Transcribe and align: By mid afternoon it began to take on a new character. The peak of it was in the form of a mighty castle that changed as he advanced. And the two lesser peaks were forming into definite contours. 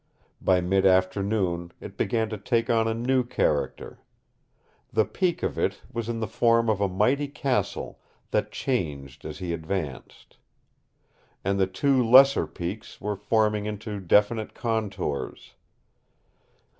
By 0.41 0.61
mid 0.61 0.83
afternoon 0.87 1.73
it 1.79 1.95
began 1.95 2.27
to 2.29 2.37
take 2.39 2.71
on 2.71 2.87
a 2.87 2.93
new 2.95 3.23
character. 3.23 3.99
The 4.91 5.05
peak 5.05 5.43
of 5.43 5.59
it 5.59 5.81
was 5.93 6.09
in 6.09 6.19
the 6.19 6.27
form 6.27 6.71
of 6.71 6.81
a 6.81 6.89
mighty 6.89 7.27
castle 7.27 7.99
that 8.31 8.51
changed 8.51 9.25
as 9.25 9.37
he 9.37 9.53
advanced. 9.53 10.37
And 11.43 11.59
the 11.59 11.67
two 11.67 12.03
lesser 12.03 12.47
peaks 12.47 12.99
were 12.99 13.15
forming 13.15 13.67
into 13.67 13.99
definite 13.99 14.55
contours. 14.55 15.53